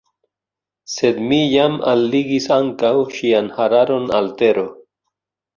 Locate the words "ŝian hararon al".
3.19-4.35